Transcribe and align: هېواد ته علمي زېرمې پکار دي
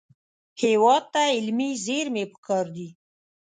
هېواد 0.61 1.03
ته 1.13 1.21
علمي 1.37 1.69
زېرمې 1.85 2.23
پکار 2.33 2.65
دي 2.75 2.89